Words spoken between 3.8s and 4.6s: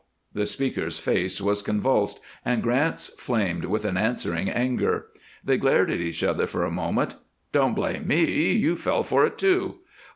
an answering